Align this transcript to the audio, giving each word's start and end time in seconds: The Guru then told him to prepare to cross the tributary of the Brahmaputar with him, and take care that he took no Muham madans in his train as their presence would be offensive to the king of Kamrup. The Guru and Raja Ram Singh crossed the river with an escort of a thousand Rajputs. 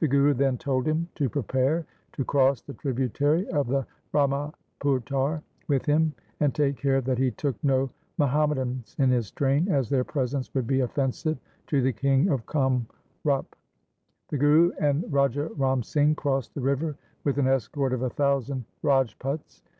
The 0.00 0.08
Guru 0.08 0.34
then 0.34 0.58
told 0.58 0.84
him 0.88 1.08
to 1.14 1.28
prepare 1.28 1.86
to 2.14 2.24
cross 2.24 2.60
the 2.60 2.74
tributary 2.74 3.46
of 3.50 3.68
the 3.68 3.86
Brahmaputar 4.12 5.42
with 5.68 5.86
him, 5.86 6.12
and 6.40 6.52
take 6.52 6.76
care 6.76 7.00
that 7.02 7.18
he 7.18 7.30
took 7.30 7.54
no 7.62 7.88
Muham 8.18 8.48
madans 8.50 8.98
in 8.98 9.10
his 9.10 9.30
train 9.30 9.68
as 9.68 9.88
their 9.88 10.02
presence 10.02 10.52
would 10.54 10.66
be 10.66 10.80
offensive 10.80 11.38
to 11.68 11.80
the 11.82 11.92
king 11.92 12.30
of 12.30 12.44
Kamrup. 12.46 13.54
The 14.30 14.38
Guru 14.38 14.72
and 14.80 15.04
Raja 15.08 15.46
Ram 15.56 15.84
Singh 15.84 16.16
crossed 16.16 16.52
the 16.56 16.60
river 16.60 16.96
with 17.22 17.38
an 17.38 17.46
escort 17.46 17.92
of 17.92 18.02
a 18.02 18.10
thousand 18.10 18.64
Rajputs. 18.82 19.62